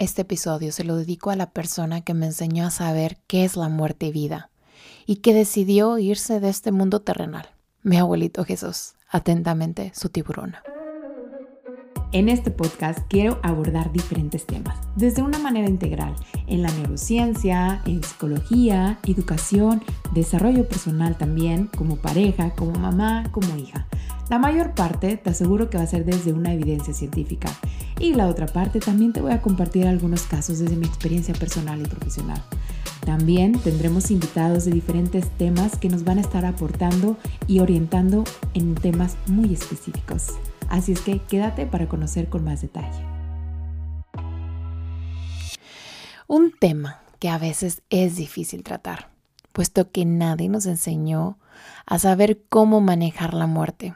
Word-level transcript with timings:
Este 0.00 0.22
episodio 0.22 0.72
se 0.72 0.82
lo 0.82 0.96
dedico 0.96 1.28
a 1.28 1.36
la 1.36 1.50
persona 1.50 2.00
que 2.00 2.14
me 2.14 2.24
enseñó 2.24 2.66
a 2.66 2.70
saber 2.70 3.18
qué 3.26 3.44
es 3.44 3.54
la 3.54 3.68
muerte 3.68 4.06
y 4.06 4.12
vida 4.12 4.48
y 5.04 5.16
que 5.16 5.34
decidió 5.34 5.98
irse 5.98 6.40
de 6.40 6.48
este 6.48 6.72
mundo 6.72 7.00
terrenal. 7.00 7.50
Mi 7.82 7.98
abuelito 7.98 8.42
Jesús, 8.46 8.94
atentamente 9.10 9.92
su 9.94 10.08
tiburona. 10.08 10.62
En 12.12 12.30
este 12.30 12.50
podcast 12.50 13.00
quiero 13.10 13.40
abordar 13.42 13.92
diferentes 13.92 14.46
temas, 14.46 14.78
desde 14.96 15.20
una 15.20 15.38
manera 15.38 15.68
integral, 15.68 16.16
en 16.46 16.62
la 16.62 16.70
neurociencia, 16.70 17.82
en 17.84 18.02
psicología, 18.02 18.98
educación, 19.06 19.82
desarrollo 20.14 20.66
personal 20.66 21.18
también, 21.18 21.66
como 21.66 21.96
pareja, 21.96 22.54
como 22.54 22.72
mamá, 22.72 23.24
como 23.32 23.54
hija. 23.58 23.86
La 24.30 24.38
mayor 24.38 24.76
parte 24.76 25.16
te 25.16 25.30
aseguro 25.30 25.70
que 25.70 25.76
va 25.76 25.82
a 25.82 25.88
ser 25.88 26.04
desde 26.04 26.32
una 26.32 26.52
evidencia 26.52 26.94
científica 26.94 27.48
y 27.98 28.14
la 28.14 28.28
otra 28.28 28.46
parte 28.46 28.78
también 28.78 29.12
te 29.12 29.20
voy 29.20 29.32
a 29.32 29.42
compartir 29.42 29.88
algunos 29.88 30.22
casos 30.22 30.60
desde 30.60 30.76
mi 30.76 30.86
experiencia 30.86 31.34
personal 31.34 31.80
y 31.82 31.88
profesional. 31.88 32.40
También 33.04 33.58
tendremos 33.58 34.12
invitados 34.12 34.66
de 34.66 34.70
diferentes 34.70 35.28
temas 35.30 35.76
que 35.76 35.88
nos 35.88 36.04
van 36.04 36.18
a 36.18 36.20
estar 36.20 36.44
aportando 36.44 37.16
y 37.48 37.58
orientando 37.58 38.22
en 38.54 38.76
temas 38.76 39.16
muy 39.26 39.52
específicos. 39.52 40.28
Así 40.68 40.92
es 40.92 41.00
que 41.00 41.18
quédate 41.18 41.66
para 41.66 41.88
conocer 41.88 42.28
con 42.28 42.44
más 42.44 42.62
detalle. 42.62 43.04
Un 46.28 46.52
tema 46.56 47.00
que 47.18 47.30
a 47.30 47.38
veces 47.38 47.82
es 47.90 48.14
difícil 48.14 48.62
tratar, 48.62 49.10
puesto 49.52 49.90
que 49.90 50.04
nadie 50.04 50.48
nos 50.48 50.66
enseñó 50.66 51.36
a 51.84 51.98
saber 51.98 52.42
cómo 52.48 52.80
manejar 52.80 53.34
la 53.34 53.48
muerte. 53.48 53.92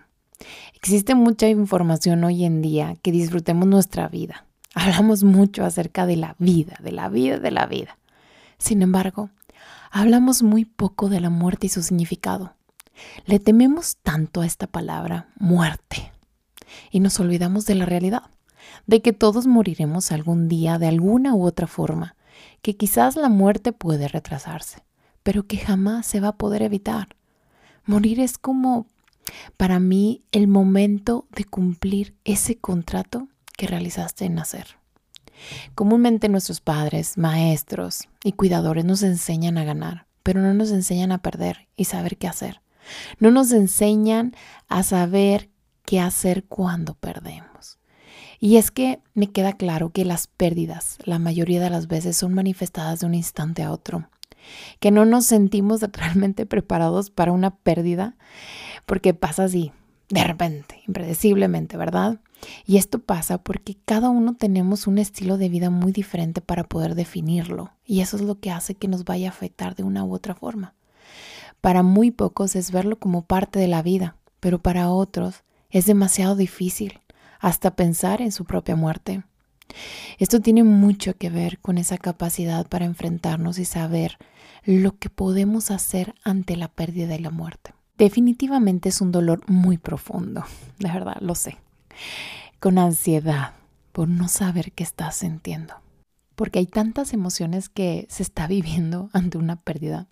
Existe 0.75 1.15
mucha 1.15 1.49
información 1.49 2.25
hoy 2.25 2.45
en 2.45 2.63
día 2.63 2.97
que 3.03 3.13
disfrutemos 3.13 3.67
nuestra 3.67 4.09
vida. 4.09 4.47
Hablamos 4.75 5.25
mucho 5.25 5.65
acerca 5.65 6.07
de 6.07 6.17
la 6.17 6.37
vida, 6.39 6.77
de 6.83 6.93
la 6.93 7.09
vida, 7.09 7.39
de 7.39 7.51
la 7.51 7.67
vida. 7.67 7.99
Sin 8.59 8.83
embargo, 8.83 9.31
hablamos 9.91 10.43
muy 10.43 10.65
poco 10.65 11.09
de 11.09 11.21
la 11.21 11.31
muerte 11.31 11.67
y 11.67 11.71
su 11.71 11.83
significado. 11.83 12.55
Le 13.27 13.39
tememos 13.39 13.97
tanto 14.03 14.41
a 14.41 14.47
esta 14.47 14.67
palabra, 14.67 15.29
muerte, 15.37 16.13
y 16.91 17.01
nos 17.01 17.19
olvidamos 17.21 17.67
de 17.67 17.75
la 17.75 17.87
realidad, 17.87 18.31
de 18.87 19.03
que 19.03 19.13
todos 19.13 19.47
moriremos 19.47 20.13
algún 20.13 20.49
día 20.49 20.79
de 20.79 20.89
alguna 20.89 21.35
u 21.35 21.45
otra 21.45 21.67
forma, 21.67 22.17
que 22.63 22.77
quizás 22.77 23.17
la 23.17 23.29
muerte 23.29 23.73
puede 23.73 24.09
retrasarse, 24.09 24.83
pero 25.23 25.47
que 25.47 25.59
jamás 25.59 26.07
se 26.07 26.21
va 26.21 26.29
a 26.29 26.37
poder 26.37 26.63
evitar. 26.63 27.17
Morir 27.85 28.21
es 28.21 28.39
como, 28.39 28.87
para 29.57 29.81
mí, 29.81 30.23
el 30.33 30.49
momento 30.49 31.27
de 31.31 31.45
cumplir 31.45 32.15
ese 32.25 32.59
contrato 32.59 33.29
que 33.57 33.67
realizaste 33.67 34.25
en 34.25 34.35
nacer. 34.35 34.79
Comúnmente 35.75 36.29
nuestros 36.29 36.61
padres, 36.61 37.19
maestros 37.19 38.09
y 38.23 38.33
cuidadores 38.33 38.85
nos 38.85 39.03
enseñan 39.03 39.59
a 39.59 39.65
ganar, 39.65 40.07
pero 40.23 40.41
no 40.41 40.55
nos 40.55 40.71
enseñan 40.71 41.13
a 41.13 41.19
perder 41.19 41.69
y 41.77 41.85
saber 41.85 42.17
qué 42.17 42.29
hacer. 42.29 42.61
No 43.19 43.31
nos 43.31 43.53
enseñan 43.53 44.35
a 44.69 44.83
saber 44.83 45.51
qué 45.85 46.01
hacer 46.01 46.45
cuando 46.45 46.95
perdemos. 46.95 47.79
Y 48.41 48.57
es 48.57 48.71
que 48.71 49.01
me 49.15 49.31
queda 49.31 49.55
claro 49.55 49.91
que 49.91 50.05
las 50.05 50.27
pérdidas 50.27 50.99
la 51.05 51.19
mayoría 51.19 51.61
de 51.61 51.71
las 51.71 51.87
veces 51.87 52.17
son 52.17 52.35
manifestadas 52.35 53.01
de 53.01 53.07
un 53.07 53.15
instante 53.15 53.63
a 53.63 53.73
otro, 53.73 54.09
que 54.81 54.91
no 54.91 55.05
nos 55.05 55.27
sentimos 55.27 55.81
realmente 55.93 56.47
preparados 56.47 57.11
para 57.11 57.33
una 57.33 57.57
pérdida 57.57 58.17
porque 58.87 59.15
pasa 59.15 59.45
así, 59.45 59.73
de 60.09 60.25
repente, 60.25 60.83
impredeciblemente, 60.87 61.77
¿verdad? 61.77 62.21
Y 62.67 62.77
esto 62.77 62.99
pasa 62.99 63.39
porque 63.39 63.77
cada 63.85 64.11
uno 64.11 64.35
tenemos 64.35 64.87
un 64.87 64.99
estilo 64.99 65.39
de 65.39 65.49
vida 65.49 65.71
muy 65.71 65.93
diferente 65.93 66.41
para 66.41 66.65
poder 66.65 66.95
definirlo 66.95 67.73
y 67.87 68.01
eso 68.01 68.17
es 68.17 68.23
lo 68.23 68.39
que 68.39 68.51
hace 68.51 68.75
que 68.75 68.89
nos 68.89 69.05
vaya 69.05 69.29
a 69.29 69.33
afectar 69.33 69.75
de 69.75 69.83
una 69.83 70.05
u 70.05 70.13
otra 70.13 70.35
forma. 70.35 70.75
Para 71.61 71.83
muy 71.83 72.11
pocos 72.11 72.57
es 72.57 72.71
verlo 72.71 72.99
como 72.99 73.23
parte 73.23 73.59
de 73.59 73.69
la 73.69 73.83
vida, 73.83 74.17
pero 74.41 74.59
para 74.61 74.91
otros 74.91 75.43
es 75.71 75.87
demasiado 75.87 76.37
difícil 76.37 77.01
hasta 77.41 77.75
pensar 77.75 78.21
en 78.21 78.33
su 78.33 78.45
propia 78.45 78.77
muerte. 78.77 79.23
Esto 80.19 80.41
tiene 80.41 80.63
mucho 80.63 81.17
que 81.17 81.31
ver 81.31 81.59
con 81.59 81.79
esa 81.79 81.99
capacidad 81.99 82.67
para 82.67 82.85
enfrentarnos 82.85 83.59
y 83.59 83.65
saber 83.65 84.19
lo 84.65 84.99
que 84.99 85.11
podemos 85.11 85.71
hacer 85.71 86.15
ante 86.23 86.57
la 86.57 86.69
pérdida 86.69 87.15
y 87.15 87.19
la 87.19 87.31
muerte. 87.31 87.74
Definitivamente 87.97 88.89
es 88.89 89.01
un 89.01 89.13
dolor 89.13 89.49
muy 89.49 89.79
profundo, 89.79 90.45
de 90.79 90.91
verdad, 90.91 91.17
lo 91.21 91.35
sé. 91.35 91.59
Con 92.59 92.79
ansiedad 92.79 93.55
por 93.93 94.09
no 94.09 94.27
saber 94.27 94.73
qué 94.73 94.83
estás 94.83 95.17
sintiendo. 95.17 95.75
Porque 96.35 96.59
hay 96.59 96.67
tantas 96.67 97.13
emociones 97.13 97.69
que 97.69 98.07
se 98.11 98.25
está 98.25 98.47
viviendo 98.49 99.11
ante 99.13 99.39
una 99.39 99.57
pérdida 99.57 100.09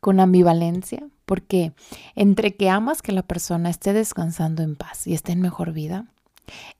con 0.00 0.20
ambivalencia, 0.20 1.06
porque 1.24 1.72
entre 2.16 2.54
que 2.54 2.70
amas 2.70 3.02
que 3.02 3.12
la 3.12 3.22
persona 3.22 3.70
esté 3.70 3.92
descansando 3.92 4.62
en 4.62 4.76
paz 4.76 5.06
y 5.06 5.14
esté 5.14 5.32
en 5.32 5.40
mejor 5.40 5.72
vida, 5.72 6.06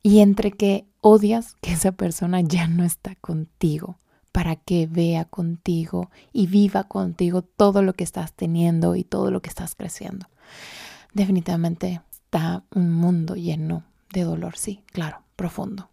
y 0.03 0.21
entre 0.21 0.53
que 0.53 0.87
odias 1.01 1.55
que 1.61 1.73
esa 1.73 1.93
persona 1.93 2.41
ya 2.41 2.69
no 2.69 2.85
está 2.85 3.15
contigo 3.17 3.99
para 4.37 4.57
que 4.57 4.87
vea 4.87 5.25
contigo 5.25 6.11
y 6.31 6.47
viva 6.47 6.85
contigo 6.85 7.41
todo 7.41 7.81
lo 7.81 7.95
que 7.95 8.05
estás 8.05 8.35
teniendo 8.35 8.95
y 8.95 9.03
todo 9.03 9.31
lo 9.31 9.41
que 9.41 9.49
estás 9.49 9.75
creciendo. 9.75 10.29
Definitivamente 11.15 12.03
está 12.11 12.63
un 12.75 12.93
mundo 12.93 13.35
lleno 13.35 13.85
de 14.13 14.25
dolor, 14.25 14.59
sí, 14.59 14.83
claro, 14.93 15.23
profundo. 15.37 15.89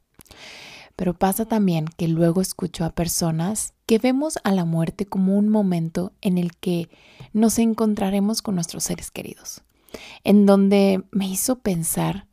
Pero 0.97 1.13
pasa 1.13 1.45
también 1.45 1.85
que 1.95 2.09
luego 2.09 2.41
escucho 2.41 2.83
a 2.83 2.89
personas 2.89 3.75
que 3.85 3.97
vemos 3.97 4.37
a 4.43 4.51
la 4.51 4.65
muerte 4.65 5.05
como 5.05 5.37
un 5.37 5.47
momento 5.47 6.11
en 6.19 6.37
el 6.37 6.53
que 6.57 6.89
nos 7.31 7.59
encontraremos 7.59 8.41
con 8.41 8.55
nuestros 8.55 8.83
seres 8.83 9.09
queridos, 9.09 9.61
en 10.25 10.45
donde 10.45 11.01
me 11.11 11.29
hizo 11.29 11.59
pensar 11.59 12.27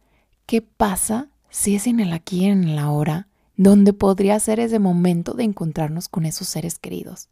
qué 0.47 0.61
pasa 0.61 1.29
si 1.51 1.77
es 1.77 1.87
en 1.87 2.01
el 2.01 2.13
aquí 2.13 2.41
y 2.41 2.47
en 2.47 2.65
el 2.65 2.81
ahora, 2.81 3.29
donde 3.63 3.93
podría 3.93 4.41
ser 4.41 4.59
ese 4.59 4.79
momento 4.79 5.35
de 5.35 5.45
encontrarnos 5.45 6.09
con 6.09 6.25
esos 6.25 6.49
seres 6.49 6.79
queridos 6.79 7.29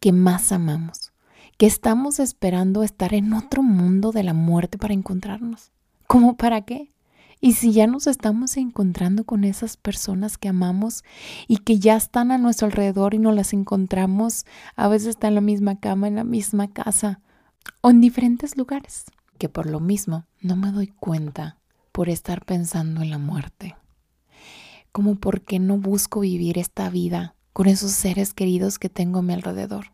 que 0.00 0.12
más 0.12 0.52
amamos, 0.52 1.12
que 1.56 1.64
estamos 1.64 2.20
esperando 2.20 2.82
estar 2.82 3.14
en 3.14 3.32
otro 3.32 3.62
mundo 3.62 4.12
de 4.12 4.22
la 4.22 4.34
muerte 4.34 4.76
para 4.76 4.92
encontrarnos. 4.92 5.70
¿Cómo 6.06 6.36
para 6.36 6.60
qué? 6.66 6.92
Y 7.40 7.54
si 7.54 7.72
ya 7.72 7.86
nos 7.86 8.06
estamos 8.06 8.58
encontrando 8.58 9.24
con 9.24 9.44
esas 9.44 9.78
personas 9.78 10.36
que 10.36 10.48
amamos 10.48 11.04
y 11.48 11.56
que 11.58 11.78
ya 11.78 11.96
están 11.96 12.32
a 12.32 12.38
nuestro 12.38 12.66
alrededor 12.66 13.14
y 13.14 13.18
no 13.18 13.32
las 13.32 13.54
encontramos, 13.54 14.44
a 14.74 14.88
veces 14.88 15.08
está 15.08 15.28
en 15.28 15.36
la 15.36 15.40
misma 15.40 15.80
cama, 15.80 16.06
en 16.06 16.16
la 16.16 16.24
misma 16.24 16.68
casa 16.68 17.20
o 17.80 17.88
en 17.88 18.02
diferentes 18.02 18.58
lugares, 18.58 19.06
que 19.38 19.48
por 19.48 19.64
lo 19.64 19.80
mismo 19.80 20.26
no 20.42 20.54
me 20.54 20.70
doy 20.70 20.88
cuenta 20.88 21.56
por 21.92 22.10
estar 22.10 22.44
pensando 22.44 23.00
en 23.00 23.08
la 23.08 23.18
muerte. 23.18 23.74
Como 24.96 25.16
porque 25.16 25.58
no 25.58 25.76
busco 25.76 26.20
vivir 26.20 26.56
esta 26.56 26.88
vida 26.88 27.34
con 27.52 27.66
esos 27.66 27.90
seres 27.90 28.32
queridos 28.32 28.78
que 28.78 28.88
tengo 28.88 29.18
a 29.18 29.22
mi 29.22 29.34
alrededor. 29.34 29.92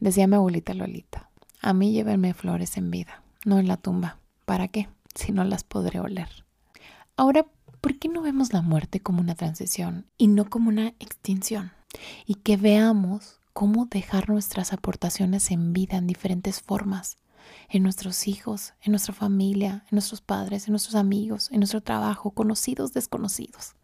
Decía 0.00 0.26
mi 0.26 0.34
abuelita 0.34 0.74
Lolita, 0.74 1.30
a 1.62 1.72
mí 1.72 1.92
llévenme 1.92 2.34
flores 2.34 2.76
en 2.76 2.90
vida, 2.90 3.22
no 3.46 3.58
en 3.58 3.68
la 3.68 3.78
tumba. 3.78 4.18
¿Para 4.44 4.68
qué? 4.68 4.90
Si 5.14 5.32
no 5.32 5.44
las 5.44 5.64
podré 5.64 5.98
oler. 5.98 6.28
Ahora, 7.16 7.46
¿por 7.80 7.98
qué 7.98 8.10
no 8.10 8.20
vemos 8.20 8.52
la 8.52 8.60
muerte 8.60 9.00
como 9.00 9.22
una 9.22 9.34
transición 9.34 10.04
y 10.18 10.28
no 10.28 10.50
como 10.50 10.68
una 10.68 10.88
extinción? 11.00 11.72
Y 12.26 12.34
que 12.34 12.58
veamos 12.58 13.40
cómo 13.54 13.86
dejar 13.86 14.28
nuestras 14.28 14.74
aportaciones 14.74 15.50
en 15.50 15.72
vida 15.72 15.96
en 15.96 16.06
diferentes 16.06 16.60
formas, 16.60 17.16
en 17.70 17.82
nuestros 17.82 18.28
hijos, 18.28 18.74
en 18.82 18.92
nuestra 18.92 19.14
familia, 19.14 19.84
en 19.84 19.92
nuestros 19.92 20.20
padres, 20.20 20.68
en 20.68 20.72
nuestros 20.72 20.96
amigos, 20.96 21.48
en 21.50 21.60
nuestro 21.60 21.80
trabajo, 21.80 22.32
conocidos, 22.32 22.92
desconocidos. 22.92 23.74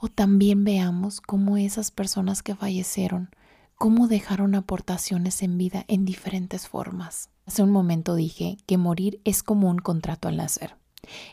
O 0.00 0.08
también 0.08 0.64
veamos 0.64 1.20
cómo 1.20 1.58
esas 1.58 1.90
personas 1.90 2.42
que 2.42 2.54
fallecieron, 2.54 3.28
cómo 3.76 4.08
dejaron 4.08 4.54
aportaciones 4.54 5.42
en 5.42 5.58
vida 5.58 5.84
en 5.88 6.06
diferentes 6.06 6.66
formas. 6.66 7.28
Hace 7.46 7.62
un 7.62 7.70
momento 7.70 8.14
dije 8.14 8.56
que 8.66 8.78
morir 8.78 9.20
es 9.24 9.42
como 9.42 9.68
un 9.68 9.78
contrato 9.78 10.28
al 10.28 10.38
nacer. 10.38 10.76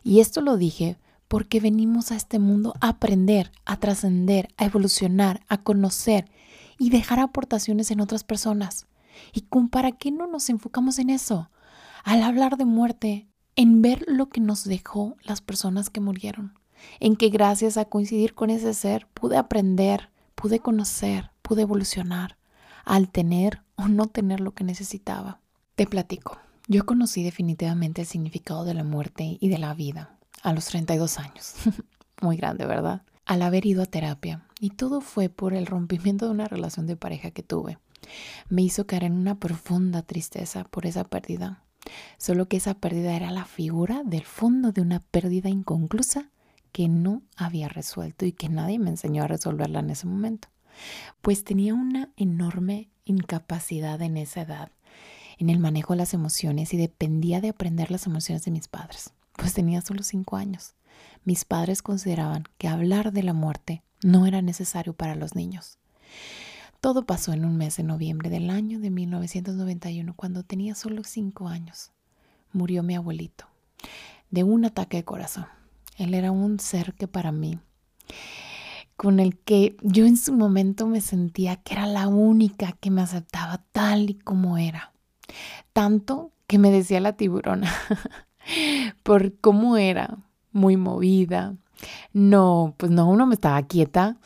Y 0.03 0.19
esto 0.19 0.42
lo 0.42 0.57
dije 0.57 0.97
porque 1.30 1.62
venimos 1.62 2.12
a 2.12 2.15
este 2.15 2.39
mundo 2.39 2.74
a 2.81 2.89
aprender, 2.89 3.51
a 3.65 3.77
trascender, 3.77 4.50
a 4.57 4.65
evolucionar, 4.65 5.45
a 5.47 5.63
conocer 5.63 6.30
y 6.77 6.89
dejar 6.89 7.19
aportaciones 7.19 7.89
en 7.92 8.01
otras 8.01 8.25
personas. 8.25 8.88
¿Y 9.33 9.42
para 9.69 9.94
qué 9.94 10.12
no 10.12 10.27
nos 10.27 10.50
enfocamos 10.50 11.00
en 11.00 11.09
eso? 11.09 11.50
Al 12.03 12.21
hablar 12.21 12.57
de 12.57 12.65
muerte, 12.65 13.27
en 13.56 13.81
ver 13.81 14.03
lo 14.07 14.27
que 14.27 14.42
nos 14.42 14.65
dejó 14.65 15.15
las 15.24 15.42
personas 15.42 15.89
que 15.89 16.01
murieron, 16.01 16.56
en 17.00 17.15
que 17.15 17.29
gracias 17.29 17.77
a 17.77 17.85
coincidir 17.85 18.33
con 18.33 18.50
ese 18.50 18.74
ser 18.74 19.07
pude 19.13 19.38
aprender, 19.38 20.09
pude 20.35 20.59
conocer, 20.59 21.31
pude 21.41 21.63
evolucionar, 21.63 22.38
al 22.85 23.09
tener 23.09 23.62
o 23.75 23.88
no 23.88 24.07
tener 24.07 24.39
lo 24.39 24.53
que 24.53 24.63
necesitaba. 24.63 25.41
Te 25.75 25.85
platico. 25.85 26.39
Yo 26.68 26.85
conocí 26.85 27.24
definitivamente 27.24 28.01
el 28.01 28.07
significado 28.07 28.65
de 28.65 28.74
la 28.74 28.83
muerte 28.83 29.38
y 29.39 29.50
de 29.50 29.57
la 29.57 29.74
vida 29.74 30.18
a 30.41 30.53
los 30.53 30.65
32 30.65 31.19
años. 31.19 31.53
Muy 32.21 32.38
grande, 32.38 32.65
¿verdad? 32.65 33.03
Al 33.25 33.41
haber 33.41 33.65
ido 33.65 33.83
a 33.83 33.85
terapia 33.85 34.44
Y 34.59 34.71
todo 34.71 35.01
fue 35.01 35.30
por 35.30 35.53
el 35.53 35.65
rompimiento 35.65 36.25
de 36.25 36.31
una 36.31 36.47
relación 36.47 36.88
de 36.88 36.95
pareja 36.95 37.31
que 37.31 37.44
tuve. 37.44 37.77
Me 38.50 38.62
hizo 38.62 38.88
caer 38.88 39.03
en 39.03 39.13
una 39.13 39.35
profunda 39.35 40.01
tristeza 40.01 40.63
por 40.63 40.85
esa 40.85 41.03
pérdida. 41.03 41.63
Solo 42.18 42.47
que 42.47 42.57
esa 42.57 42.73
pérdida 42.75 43.15
era 43.15 43.31
la 43.31 43.45
figura 43.45 44.01
del 44.03 44.23
fondo 44.23 44.71
de 44.71 44.81
una 44.81 45.00
pérdida 45.00 45.50
inconclusa 45.50 46.31
que 46.77 46.89
no 46.89 47.24
había 47.35 47.69
resuelto 47.69 48.27
y 48.27 48.33
que 48.33 48.50
nadie 48.50 48.77
me 48.77 48.91
enseñó 48.91 49.24
a 49.24 49.27
resolverla 49.27 49.79
en 49.79 49.89
ese 49.89 50.06
momento. 50.06 50.50
Pues 51.24 51.44
tenía 51.44 51.74
una 51.74 52.12
enorme 52.18 52.91
incapacidad 53.03 54.00
en 54.03 54.15
esa 54.15 54.41
edad 54.41 54.71
en 55.39 55.50
el 55.50 55.57
manejo 55.57 55.94
de 55.94 55.97
las 55.97 56.13
emociones 56.13 56.75
y 56.75 56.77
dependía 56.77 57.41
de 57.41 57.50
aprender 57.50 57.89
las 57.89 58.06
emociones 58.06 58.45
de 58.45 58.51
mis 58.51 58.68
padres, 58.68 59.12
pues 59.35 59.56
tenía 59.56 59.81
solo 59.81 60.03
cinco 60.03 60.35
años. 60.35 60.75
Mis 61.25 61.45
padres 61.45 61.81
consideraban 61.81 62.44
que 62.59 62.68
hablar 62.68 63.12
de 63.12 63.23
la 63.23 63.33
muerte 63.33 63.81
no 64.03 64.27
era 64.27 64.44
necesario 64.44 64.94
para 64.94 65.15
los 65.15 65.33
niños. 65.33 65.80
Todo 66.80 67.07
pasó 67.07 67.33
en 67.33 67.44
un 67.44 67.57
mes 67.57 67.77
de 67.77 67.83
noviembre 67.85 68.30
del 68.30 68.51
año 68.51 68.80
de 68.80 68.91
1991, 68.91 70.13
cuando 70.15 70.44
tenía 70.44 70.75
solo 70.75 71.03
cinco 71.03 71.47
años. 71.47 71.91
Murió 72.53 72.83
mi 72.83 72.94
abuelito 72.94 73.47
de 74.30 74.44
un 74.44 74.63
ataque 74.63 74.97
de 74.97 75.06
corazón. 75.06 75.47
Él 75.97 76.13
era 76.13 76.31
un 76.31 76.59
ser 76.59 76.94
que 76.94 77.07
para 77.07 77.31
mí, 77.31 77.59
con 78.95 79.19
el 79.19 79.38
que 79.38 79.75
yo 79.81 80.05
en 80.05 80.15
su 80.15 80.33
momento 80.33 80.88
me 80.88 81.01
sentía 81.01 81.57
que 81.57 81.73
era 81.73 81.88
la 81.88 82.07
única 82.07 82.71
que 82.73 82.91
me 82.91 83.01
aceptaba 83.01 83.63
tal 83.71 84.11
y 84.11 84.13
como 84.13 84.57
era. 84.57 84.94
Tanto 85.73 86.31
que 86.47 86.59
me 86.59 86.71
decía 86.71 86.99
la 86.99 87.13
tiburona 87.13 87.71
por 89.03 89.38
cómo 89.39 89.77
era, 89.77 90.17
muy 90.51 90.77
movida. 90.77 91.55
No, 92.13 92.75
pues 92.77 92.91
no, 92.91 93.09
uno 93.09 93.25
me 93.25 93.35
estaba 93.35 93.61
quieta, 93.63 94.17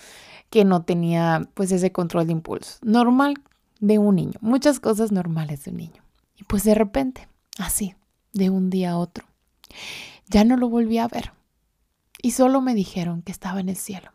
que 0.49 0.65
no 0.65 0.83
tenía 0.83 1.47
pues 1.53 1.71
ese 1.71 1.91
control 1.91 2.27
de 2.27 2.33
impulso. 2.33 2.77
Normal 2.81 3.35
de 3.79 3.97
un 3.97 4.15
niño, 4.15 4.39
muchas 4.41 4.79
cosas 4.79 5.11
normales 5.11 5.63
de 5.63 5.71
un 5.71 5.77
niño. 5.77 6.03
Y 6.37 6.43
pues 6.43 6.63
de 6.63 6.75
repente, 6.75 7.27
así, 7.57 7.95
de 8.33 8.49
un 8.49 8.69
día 8.69 8.91
a 8.91 8.97
otro, 8.97 9.25
ya 10.27 10.43
no 10.43 10.57
lo 10.57 10.69
volví 10.69 10.97
a 10.97 11.07
ver. 11.07 11.31
Y 12.21 12.31
solo 12.31 12.61
me 12.61 12.75
dijeron 12.75 13.21
que 13.23 13.31
estaba 13.31 13.59
en 13.59 13.69
el 13.69 13.77
cielo, 13.77 14.11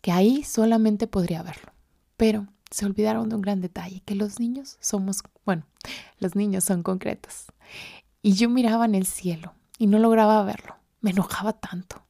que 0.00 0.12
ahí 0.12 0.44
solamente 0.44 1.06
podría 1.06 1.42
verlo. 1.42 1.72
Pero 2.16 2.48
se 2.70 2.84
olvidaron 2.84 3.28
de 3.28 3.36
un 3.36 3.42
gran 3.42 3.60
detalle, 3.60 4.02
que 4.04 4.14
los 4.14 4.40
niños 4.40 4.76
somos, 4.80 5.22
bueno, 5.44 5.64
los 6.18 6.36
niños 6.36 6.64
son 6.64 6.82
concretos. 6.82 7.46
Y 8.20 8.32
yo 8.34 8.50
miraba 8.50 8.84
en 8.84 8.94
el 8.94 9.06
cielo 9.06 9.54
y 9.78 9.86
no 9.86 9.98
lograba 9.98 10.42
verlo. 10.42 10.76
Me 11.00 11.10
enojaba 11.12 11.54
tanto 11.54 12.04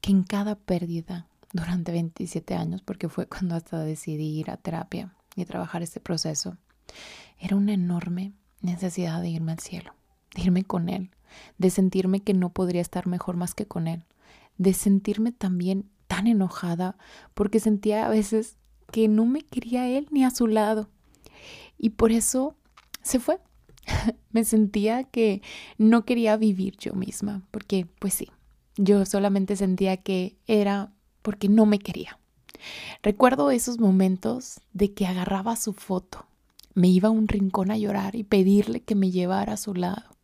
que 0.00 0.12
en 0.12 0.22
cada 0.22 0.54
pérdida 0.54 1.26
durante 1.52 1.92
27 1.92 2.54
años, 2.54 2.82
porque 2.82 3.08
fue 3.08 3.26
cuando 3.26 3.54
hasta 3.56 3.80
decidí 3.80 4.38
ir 4.38 4.50
a 4.50 4.56
terapia 4.56 5.14
y 5.34 5.44
trabajar 5.46 5.82
este 5.82 6.00
proceso, 6.00 6.56
era 7.38 7.56
una 7.56 7.72
enorme 7.72 8.32
necesidad 8.60 9.20
de 9.20 9.30
irme 9.30 9.52
al 9.52 9.60
cielo, 9.60 9.94
de 10.34 10.42
irme 10.42 10.64
con 10.64 10.88
él, 10.88 11.10
de 11.58 11.70
sentirme 11.70 12.20
que 12.20 12.34
no 12.34 12.50
podría 12.50 12.80
estar 12.80 13.06
mejor 13.06 13.36
más 13.36 13.54
que 13.54 13.66
con 13.66 13.88
él, 13.88 14.04
de 14.58 14.72
sentirme 14.72 15.32
también 15.32 15.90
tan 16.06 16.26
enojada 16.26 16.96
porque 17.34 17.60
sentía 17.60 18.06
a 18.06 18.10
veces 18.10 18.56
que 18.92 19.08
no 19.08 19.26
me 19.26 19.42
quería 19.42 19.88
él 19.88 20.06
ni 20.10 20.24
a 20.24 20.30
su 20.30 20.46
lado. 20.46 20.88
Y 21.78 21.90
por 21.90 22.12
eso 22.12 22.54
se 23.02 23.18
fue. 23.18 23.40
me 24.32 24.44
sentía 24.44 25.04
que 25.04 25.42
no 25.78 26.04
quería 26.04 26.36
vivir 26.36 26.76
yo 26.78 26.94
misma, 26.94 27.42
porque 27.50 27.86
pues 27.98 28.14
sí, 28.14 28.28
yo 28.76 29.04
solamente 29.04 29.56
sentía 29.56 29.96
que 29.98 30.36
era 30.46 30.92
porque 31.22 31.48
no 31.48 31.66
me 31.66 31.78
quería. 31.78 32.18
Recuerdo 33.02 33.50
esos 33.50 33.78
momentos 33.78 34.60
de 34.72 34.94
que 34.94 35.06
agarraba 35.06 35.56
su 35.56 35.72
foto, 35.72 36.26
me 36.74 36.88
iba 36.88 37.08
a 37.08 37.12
un 37.12 37.28
rincón 37.28 37.70
a 37.70 37.78
llorar 37.78 38.14
y 38.16 38.24
pedirle 38.24 38.80
que 38.80 38.94
me 38.94 39.10
llevara 39.10 39.54
a 39.54 39.58
su 39.58 39.74
lado, 39.74 40.16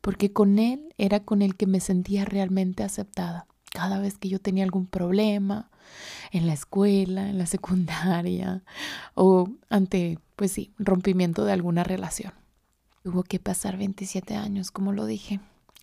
porque 0.00 0.32
con 0.32 0.58
él 0.58 0.94
era 0.98 1.20
con 1.20 1.42
el 1.42 1.56
que 1.56 1.66
me 1.66 1.80
sentía 1.80 2.24
realmente 2.24 2.82
aceptada. 2.82 3.46
Cada 3.72 3.98
vez 4.00 4.18
que 4.18 4.28
yo 4.28 4.38
tenía 4.38 4.64
algún 4.64 4.86
problema 4.86 5.70
en 6.30 6.46
la 6.46 6.52
escuela, 6.52 7.28
en 7.28 7.38
la 7.38 7.46
secundaria 7.46 8.62
o 9.14 9.48
ante, 9.70 10.18
pues 10.36 10.52
sí, 10.52 10.72
rompimiento 10.78 11.44
de 11.44 11.52
alguna 11.52 11.84
relación. 11.84 12.32
Tuvo 13.02 13.22
que 13.22 13.40
pasar 13.40 13.76
27 13.76 14.36
años, 14.36 14.70
como 14.70 14.92
lo 14.92 15.06
dije, 15.06 15.40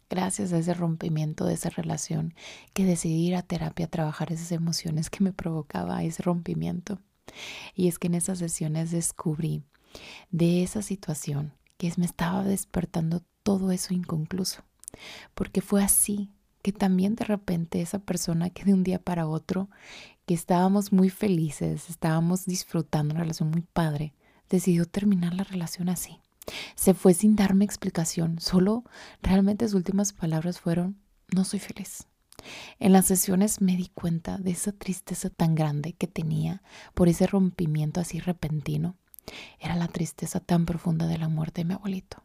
gracias 0.10 0.54
a 0.54 0.58
ese 0.58 0.74
rompimiento 0.74 1.46
de 1.46 1.54
esa 1.54 1.70
relación, 1.70 2.34
que 2.74 2.86
decidí 2.86 3.28
ir 3.28 3.36
a 3.36 3.42
terapia 3.42 3.86
a 3.86 3.90
trabajar 3.90 4.32
esas 4.32 4.52
emociones 4.52 5.10
que 5.10 5.24
me 5.24 5.34
provocaba 5.34 6.04
ese 6.04 6.24
rompimiento. 6.24 7.00
Y 7.76 7.88
es 7.88 8.00
que 8.00 8.08
en 8.08 8.16
esas 8.16 8.40
sesiones 8.40 8.92
descubrí 8.92 9.64
de 10.32 10.64
esa 10.64 10.82
situación 10.82 11.54
que 11.78 11.92
me 11.98 12.06
estaba 12.06 12.44
despertando 12.44 13.24
todo 13.44 13.72
eso 13.72 13.94
inconcluso, 13.94 14.64
porque 15.34 15.62
fue 15.62 15.84
así 15.84 16.30
que 16.62 16.72
también 16.72 17.16
de 17.16 17.26
repente 17.26 17.82
esa 17.82 18.00
persona 18.00 18.50
que 18.50 18.66
de 18.66 18.74
un 18.74 18.84
día 18.84 19.00
para 19.00 19.28
otro, 19.28 19.70
que 20.26 20.34
estábamos 20.34 20.92
muy 20.92 21.10
felices, 21.10 21.90
estábamos 21.90 22.46
disfrutando 22.46 23.14
una 23.14 23.22
relación 23.22 23.50
muy 23.50 23.62
padre, 23.62 24.14
decidió 24.50 24.86
terminar 24.86 25.34
la 25.34 25.44
relación 25.44 25.90
así. 25.90 26.20
Se 26.76 26.94
fue 26.94 27.14
sin 27.14 27.36
darme 27.36 27.66
explicación, 27.66 28.40
solo 28.40 28.84
realmente 29.22 29.66
sus 29.68 29.76
últimas 29.76 30.14
palabras 30.14 30.60
fueron, 30.60 30.98
no 31.34 31.44
soy 31.46 31.60
feliz. 31.60 32.08
En 32.80 32.94
las 32.94 33.06
sesiones 33.06 33.62
me 33.62 33.76
di 33.76 33.90
cuenta 33.90 34.38
de 34.38 34.52
esa 34.52 34.72
tristeza 34.72 35.30
tan 35.30 35.56
grande 35.56 35.94
que 35.94 36.08
tenía 36.08 36.62
por 36.94 37.10
ese 37.10 37.28
rompimiento 37.28 38.00
así 38.00 38.20
repentino. 38.20 38.96
Era 39.60 39.76
la 39.76 39.88
tristeza 39.88 40.40
tan 40.40 40.66
profunda 40.66 41.06
de 41.06 41.18
la 41.18 41.28
muerte 41.28 41.62
de 41.62 41.66
mi 41.66 41.74
abuelito. 41.74 42.24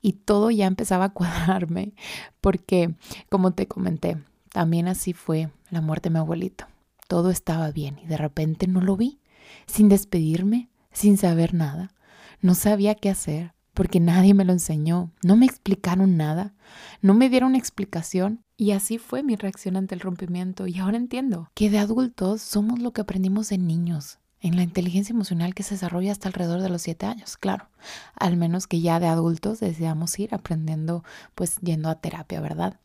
Y 0.00 0.12
todo 0.12 0.50
ya 0.50 0.66
empezaba 0.66 1.06
a 1.06 1.12
cuadrarme 1.12 1.94
porque, 2.40 2.94
como 3.28 3.52
te 3.52 3.66
comenté, 3.66 4.18
también 4.52 4.88
así 4.88 5.12
fue 5.12 5.50
la 5.70 5.80
muerte 5.80 6.08
de 6.08 6.14
mi 6.14 6.18
abuelito. 6.18 6.66
Todo 7.08 7.30
estaba 7.30 7.70
bien 7.70 7.98
y 8.02 8.06
de 8.06 8.16
repente 8.16 8.66
no 8.66 8.80
lo 8.80 8.96
vi, 8.96 9.20
sin 9.66 9.88
despedirme, 9.88 10.70
sin 10.92 11.16
saber 11.18 11.54
nada. 11.54 11.92
No 12.40 12.54
sabía 12.54 12.94
qué 12.94 13.10
hacer 13.10 13.54
porque 13.74 13.98
nadie 14.00 14.34
me 14.34 14.44
lo 14.44 14.52
enseñó, 14.52 15.10
no 15.22 15.36
me 15.36 15.46
explicaron 15.46 16.16
nada, 16.16 16.54
no 17.02 17.12
me 17.12 17.28
dieron 17.28 17.56
explicación 17.56 18.44
y 18.56 18.70
así 18.70 18.98
fue 18.98 19.22
mi 19.24 19.34
reacción 19.34 19.76
ante 19.76 19.96
el 19.96 20.00
rompimiento 20.00 20.68
y 20.68 20.78
ahora 20.78 20.96
entiendo 20.96 21.50
que 21.54 21.70
de 21.70 21.78
adultos 21.78 22.40
somos 22.40 22.78
lo 22.78 22.92
que 22.92 23.00
aprendimos 23.00 23.48
de 23.48 23.58
niños 23.58 24.20
en 24.44 24.56
la 24.56 24.62
inteligencia 24.62 25.14
emocional 25.14 25.54
que 25.54 25.62
se 25.62 25.74
desarrolla 25.74 26.12
hasta 26.12 26.28
alrededor 26.28 26.60
de 26.60 26.68
los 26.68 26.82
siete 26.82 27.06
años, 27.06 27.38
claro, 27.38 27.70
al 28.14 28.36
menos 28.36 28.66
que 28.66 28.82
ya 28.82 29.00
de 29.00 29.06
adultos 29.06 29.58
deseamos 29.58 30.18
ir 30.18 30.34
aprendiendo, 30.34 31.02
pues 31.34 31.56
yendo 31.62 31.88
a 31.88 31.94
terapia, 31.94 32.42
¿verdad? 32.42 32.78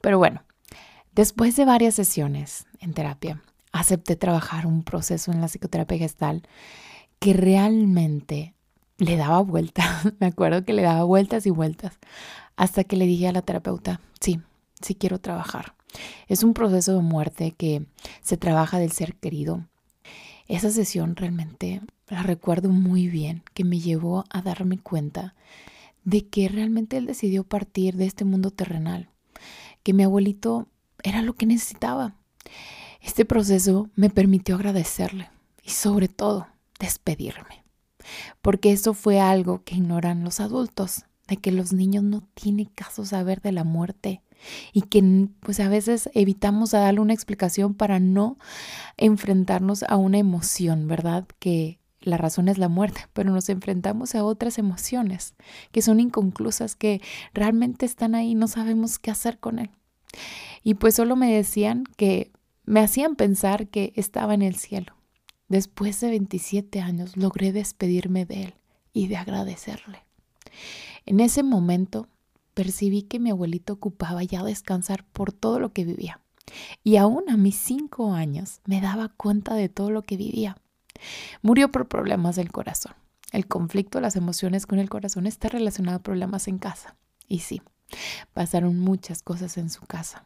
Pero 0.00 0.18
bueno, 0.18 0.42
después 1.14 1.54
de 1.54 1.64
varias 1.64 1.94
sesiones 1.94 2.66
en 2.80 2.94
terapia, 2.94 3.40
acepté 3.70 4.16
trabajar 4.16 4.66
un 4.66 4.82
proceso 4.82 5.30
en 5.30 5.40
la 5.40 5.46
psicoterapia 5.46 5.98
gestal 5.98 6.42
que 7.20 7.32
realmente 7.32 8.56
le 8.96 9.16
daba 9.16 9.40
vueltas, 9.42 10.12
me 10.18 10.26
acuerdo 10.26 10.64
que 10.64 10.72
le 10.72 10.82
daba 10.82 11.04
vueltas 11.04 11.46
y 11.46 11.50
vueltas, 11.50 11.96
hasta 12.56 12.82
que 12.82 12.96
le 12.96 13.06
dije 13.06 13.28
a 13.28 13.32
la 13.32 13.42
terapeuta, 13.42 14.00
sí, 14.18 14.40
sí 14.82 14.96
quiero 14.96 15.20
trabajar. 15.20 15.76
Es 16.26 16.42
un 16.42 16.54
proceso 16.54 16.92
de 16.94 17.02
muerte 17.02 17.52
que 17.52 17.86
se 18.20 18.36
trabaja 18.36 18.80
del 18.80 18.90
ser 18.90 19.14
querido 19.14 19.64
esa 20.48 20.70
sesión 20.70 21.14
realmente 21.14 21.82
la 22.08 22.22
recuerdo 22.22 22.70
muy 22.70 23.08
bien, 23.08 23.42
que 23.54 23.64
me 23.64 23.78
llevó 23.78 24.24
a 24.30 24.42
darme 24.42 24.78
cuenta 24.78 25.34
de 26.04 26.26
que 26.26 26.48
realmente 26.48 26.96
él 26.96 27.06
decidió 27.06 27.44
partir 27.44 27.96
de 27.96 28.06
este 28.06 28.24
mundo 28.24 28.50
terrenal, 28.50 29.10
que 29.82 29.92
mi 29.92 30.02
abuelito 30.02 30.66
era 31.02 31.20
lo 31.20 31.34
que 31.34 31.46
necesitaba. 31.46 32.14
Este 33.02 33.24
proceso 33.24 33.90
me 33.94 34.08
permitió 34.08 34.54
agradecerle 34.54 35.30
y 35.62 35.70
sobre 35.70 36.08
todo 36.08 36.48
despedirme, 36.80 37.62
porque 38.40 38.72
eso 38.72 38.94
fue 38.94 39.20
algo 39.20 39.62
que 39.64 39.76
ignoran 39.76 40.24
los 40.24 40.40
adultos, 40.40 41.04
de 41.28 41.36
que 41.36 41.52
los 41.52 41.72
niños 41.72 42.02
no 42.02 42.22
tienen 42.34 42.66
caso 42.66 43.04
saber 43.04 43.40
de 43.40 43.52
la 43.52 43.64
muerte 43.64 44.22
y 44.72 44.82
que 44.82 45.28
pues 45.40 45.60
a 45.60 45.68
veces 45.68 46.10
evitamos 46.14 46.70
darle 46.72 47.00
una 47.00 47.12
explicación 47.12 47.74
para 47.74 48.00
no 48.00 48.38
enfrentarnos 48.96 49.82
a 49.82 49.96
una 49.96 50.18
emoción, 50.18 50.88
¿verdad? 50.88 51.26
Que 51.38 51.78
la 52.00 52.16
razón 52.16 52.48
es 52.48 52.58
la 52.58 52.68
muerte, 52.68 53.06
pero 53.12 53.30
nos 53.30 53.48
enfrentamos 53.48 54.14
a 54.14 54.24
otras 54.24 54.58
emociones 54.58 55.34
que 55.72 55.82
son 55.82 56.00
inconclusas, 56.00 56.76
que 56.76 57.00
realmente 57.34 57.86
están 57.86 58.14
ahí 58.14 58.34
no 58.34 58.48
sabemos 58.48 58.98
qué 58.98 59.10
hacer 59.10 59.38
con 59.38 59.58
él. 59.58 59.70
Y 60.62 60.74
pues 60.74 60.94
solo 60.94 61.16
me 61.16 61.32
decían 61.32 61.84
que 61.96 62.32
me 62.64 62.80
hacían 62.80 63.16
pensar 63.16 63.68
que 63.68 63.92
estaba 63.96 64.34
en 64.34 64.42
el 64.42 64.56
cielo. 64.56 64.94
Después 65.48 66.00
de 66.00 66.10
27 66.10 66.80
años 66.80 67.16
logré 67.16 67.52
despedirme 67.52 68.26
de 68.26 68.44
él 68.44 68.54
y 68.92 69.08
de 69.08 69.16
agradecerle. 69.16 70.04
En 71.08 71.20
ese 71.20 71.42
momento 71.42 72.06
percibí 72.52 73.00
que 73.00 73.18
mi 73.18 73.30
abuelito 73.30 73.72
ocupaba 73.72 74.22
ya 74.24 74.44
descansar 74.44 75.06
por 75.06 75.32
todo 75.32 75.58
lo 75.58 75.72
que 75.72 75.86
vivía. 75.86 76.20
Y 76.84 76.96
aún 76.96 77.30
a 77.30 77.38
mis 77.38 77.56
cinco 77.56 78.12
años 78.12 78.60
me 78.66 78.82
daba 78.82 79.08
cuenta 79.08 79.54
de 79.54 79.70
todo 79.70 79.90
lo 79.90 80.02
que 80.02 80.18
vivía. 80.18 80.58
Murió 81.40 81.72
por 81.72 81.88
problemas 81.88 82.36
del 82.36 82.52
corazón. 82.52 82.92
El 83.32 83.46
conflicto 83.46 84.02
las 84.02 84.16
emociones 84.16 84.66
con 84.66 84.80
el 84.80 84.90
corazón 84.90 85.26
está 85.26 85.48
relacionado 85.48 85.96
a 85.96 86.02
problemas 86.02 86.46
en 86.46 86.58
casa. 86.58 86.94
Y 87.26 87.38
sí, 87.38 87.62
pasaron 88.34 88.78
muchas 88.78 89.22
cosas 89.22 89.56
en 89.56 89.70
su 89.70 89.86
casa. 89.86 90.24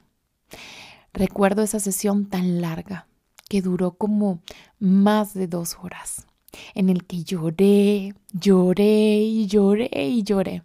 Recuerdo 1.12 1.62
esa 1.62 1.78
sesión 1.78 2.26
tan 2.26 2.60
larga 2.60 3.06
que 3.48 3.62
duró 3.62 3.92
como 3.92 4.40
más 4.80 5.32
de 5.32 5.46
dos 5.46 5.76
horas, 5.80 6.26
en 6.74 6.88
el 6.88 7.06
que 7.06 7.22
lloré, 7.22 8.16
lloré 8.32 9.20
y 9.20 9.46
lloré 9.46 9.88
y 9.92 10.24
lloré. 10.24 10.64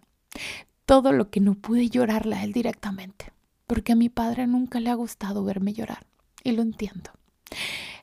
Todo 0.84 1.12
lo 1.12 1.30
que 1.30 1.40
no 1.40 1.54
pude 1.54 1.88
llorarle 1.88 2.36
a 2.36 2.44
él 2.44 2.52
directamente, 2.52 3.32
porque 3.66 3.92
a 3.92 3.96
mi 3.96 4.08
padre 4.08 4.46
nunca 4.46 4.80
le 4.80 4.90
ha 4.90 4.94
gustado 4.94 5.44
verme 5.44 5.72
llorar. 5.72 6.06
Y 6.44 6.52
lo 6.52 6.62
entiendo. 6.62 7.10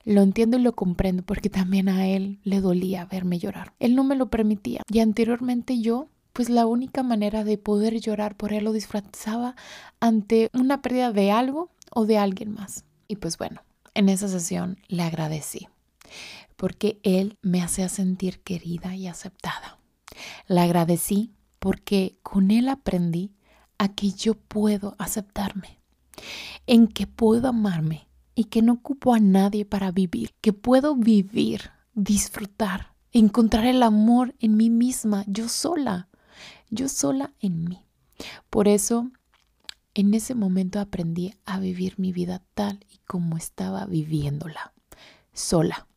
Lo 0.03 0.21
entiendo 0.21 0.57
y 0.57 0.61
lo 0.61 0.75
comprendo 0.75 1.23
porque 1.23 1.49
también 1.49 1.89
a 1.89 2.07
él 2.07 2.39
le 2.43 2.61
dolía 2.61 3.05
verme 3.05 3.39
llorar. 3.39 3.73
Él 3.79 3.95
no 3.95 4.03
me 4.03 4.15
lo 4.15 4.29
permitía. 4.29 4.81
Y 4.87 4.99
anteriormente 4.99 5.79
yo, 5.79 6.09
pues 6.31 6.49
la 6.49 6.67
única 6.67 7.01
manera 7.01 7.43
de 7.43 7.57
poder 7.57 7.99
llorar 7.99 8.35
por 8.35 8.53
él 8.53 8.65
lo 8.65 8.73
disfrazaba 8.73 9.55
ante 9.99 10.51
una 10.53 10.81
pérdida 10.81 11.11
de 11.11 11.31
algo 11.31 11.71
o 11.91 12.05
de 12.05 12.19
alguien 12.19 12.51
más. 12.51 12.85
Y 13.07 13.15
pues 13.15 13.37
bueno, 13.37 13.61
en 13.95 14.09
esa 14.09 14.27
sesión 14.27 14.77
le 14.87 15.01
agradecí 15.01 15.67
porque 16.55 16.99
él 17.03 17.37
me 17.41 17.61
hacía 17.61 17.89
sentir 17.89 18.39
querida 18.39 18.95
y 18.95 19.07
aceptada. 19.07 19.79
Le 20.47 20.61
agradecí 20.61 21.31
porque 21.59 22.17
con 22.23 22.51
él 22.51 22.69
aprendí 22.69 23.33
a 23.77 23.89
que 23.89 24.11
yo 24.11 24.35
puedo 24.35 24.95
aceptarme, 24.97 25.79
en 26.67 26.87
que 26.87 27.07
puedo 27.07 27.49
amarme 27.49 28.07
y 28.35 28.45
que 28.45 28.61
no 28.61 28.73
ocupo 28.73 29.13
a 29.13 29.19
nadie 29.19 29.65
para 29.65 29.91
vivir, 29.91 30.33
que 30.41 30.53
puedo 30.53 30.95
vivir, 30.95 31.71
disfrutar, 31.93 32.93
encontrar 33.11 33.65
el 33.65 33.83
amor 33.83 34.35
en 34.39 34.57
mí 34.57 34.69
misma, 34.69 35.23
yo 35.27 35.47
sola, 35.47 36.09
yo 36.69 36.89
sola 36.89 37.33
en 37.39 37.63
mí. 37.63 37.85
Por 38.49 38.67
eso, 38.67 39.11
en 39.93 40.13
ese 40.13 40.35
momento 40.35 40.79
aprendí 40.79 41.33
a 41.45 41.59
vivir 41.59 41.95
mi 41.97 42.11
vida 42.11 42.41
tal 42.53 42.85
y 42.89 42.97
como 43.07 43.37
estaba 43.37 43.85
viviéndola, 43.85 44.73
sola. 45.33 45.87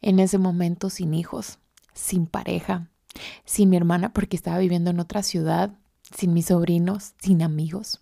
En 0.00 0.18
ese 0.18 0.38
momento 0.38 0.88
sin 0.88 1.14
hijos, 1.14 1.58
sin 1.92 2.26
pareja, 2.26 2.90
sin 3.44 3.70
mi 3.70 3.76
hermana 3.76 4.12
porque 4.12 4.36
estaba 4.36 4.58
viviendo 4.58 4.90
en 4.90 5.00
otra 5.00 5.22
ciudad, 5.22 5.72
sin 6.16 6.32
mis 6.32 6.46
sobrinos, 6.46 7.14
sin 7.20 7.42
amigos, 7.42 8.00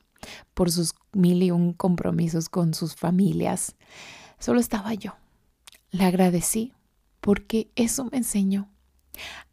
por 0.54 0.70
sus 0.70 0.94
mil 1.12 1.42
y 1.42 1.50
un 1.50 1.72
compromisos 1.72 2.48
con 2.48 2.74
sus 2.74 2.94
familias. 2.94 3.74
Solo 4.38 4.60
estaba 4.60 4.94
yo. 4.94 5.14
Le 5.90 6.04
agradecí 6.04 6.72
porque 7.20 7.70
eso 7.76 8.04
me 8.10 8.18
enseñó 8.18 8.68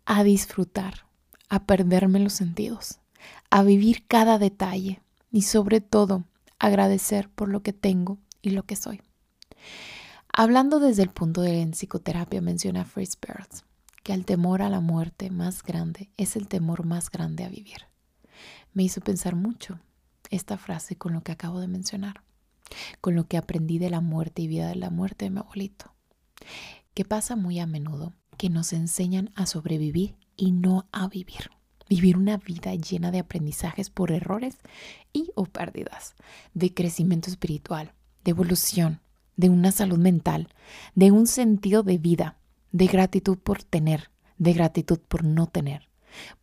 a 0.05 0.23
disfrutar, 0.23 1.05
a 1.49 1.65
perderme 1.65 2.19
los 2.19 2.33
sentidos, 2.33 2.99
a 3.49 3.63
vivir 3.63 4.05
cada 4.07 4.39
detalle 4.39 5.01
y 5.31 5.43
sobre 5.43 5.81
todo 5.81 6.23
agradecer 6.57 7.29
por 7.29 7.49
lo 7.49 7.61
que 7.61 7.73
tengo 7.73 8.17
y 8.41 8.51
lo 8.51 8.63
que 8.63 8.75
soy. 8.75 9.01
Hablando 10.31 10.79
desde 10.79 11.03
el 11.03 11.09
punto 11.09 11.41
de 11.41 11.61
en 11.61 11.71
psicoterapia 11.71 12.41
menciona 12.41 12.85
Fritz 12.85 13.17
que 14.09 14.15
el 14.15 14.25
temor 14.25 14.63
a 14.63 14.69
la 14.69 14.79
muerte 14.79 15.29
más 15.29 15.61
grande 15.61 16.09
es 16.17 16.35
el 16.35 16.47
temor 16.47 16.83
más 16.83 17.11
grande 17.11 17.43
a 17.43 17.47
vivir. 17.47 17.85
Me 18.73 18.81
hizo 18.81 19.01
pensar 19.01 19.35
mucho 19.35 19.79
esta 20.31 20.57
frase 20.57 20.95
con 20.95 21.13
lo 21.13 21.21
que 21.21 21.31
acabo 21.31 21.59
de 21.59 21.67
mencionar, 21.67 22.23
con 23.01 23.13
lo 23.13 23.27
que 23.27 23.37
aprendí 23.37 23.77
de 23.77 23.91
la 23.91 24.01
muerte 24.01 24.41
y 24.41 24.47
vida 24.47 24.67
de 24.67 24.73
la 24.73 24.89
muerte 24.89 25.25
de 25.25 25.29
mi 25.29 25.37
abuelito, 25.37 25.93
que 26.95 27.05
pasa 27.05 27.35
muy 27.35 27.59
a 27.59 27.67
menudo 27.67 28.13
que 28.35 28.49
nos 28.49 28.73
enseñan 28.73 29.29
a 29.35 29.45
sobrevivir 29.45 30.15
y 30.35 30.53
no 30.53 30.87
a 30.91 31.07
vivir. 31.07 31.51
Vivir 31.87 32.17
una 32.17 32.37
vida 32.37 32.73
llena 32.73 33.11
de 33.11 33.19
aprendizajes 33.19 33.91
por 33.91 34.11
errores 34.11 34.57
y 35.13 35.29
o 35.35 35.45
pérdidas, 35.45 36.15
de 36.55 36.73
crecimiento 36.73 37.29
espiritual, 37.29 37.93
de 38.23 38.31
evolución, 38.31 39.01
de 39.37 39.49
una 39.49 39.71
salud 39.71 39.99
mental, 39.99 40.47
de 40.95 41.11
un 41.11 41.27
sentido 41.27 41.83
de 41.83 41.99
vida, 41.99 42.38
de 42.71 42.87
gratitud 42.87 43.37
por 43.37 43.63
tener, 43.63 44.11
de 44.37 44.53
gratitud 44.53 44.99
por 44.99 45.23
no 45.23 45.47
tener, 45.47 45.89